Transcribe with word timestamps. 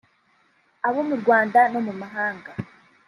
abo 0.87 1.01
mu 1.09 1.15
Rwanda 1.21 1.59
no 1.73 1.79
mu 1.85 1.93
mahanga’ 2.01 2.51